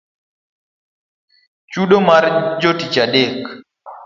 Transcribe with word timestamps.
Chudo 1.71 1.97
mar 2.07 2.23
jotich 2.61 2.97
odeko 3.05 3.49